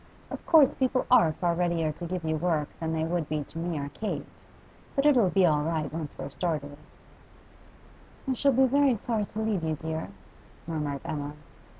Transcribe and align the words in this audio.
'Of 0.31 0.43
course, 0.47 0.73
people 0.73 1.05
are 1.11 1.31
far 1.31 1.53
readier 1.53 1.91
to 1.91 2.07
give 2.07 2.23
you 2.23 2.35
work 2.35 2.69
than 2.79 2.91
they 2.91 3.03
would 3.03 3.29
be 3.29 3.43
to 3.43 3.59
me 3.59 3.77
or 3.77 3.89
Kate. 3.89 4.25
But 4.95 5.05
it'll 5.05 5.29
be 5.29 5.45
all 5.45 5.61
right 5.61 5.93
when 5.93 6.09
we're 6.17 6.23
once 6.25 6.33
started.' 6.33 6.75
'I 8.27 8.33
shall 8.33 8.53
be 8.53 8.65
very 8.65 8.97
sorry 8.97 9.25
to 9.25 9.39
leave 9.43 9.63
you, 9.63 9.75
dear,' 9.75 10.09
murmured 10.65 11.01
Emma. 11.05 11.33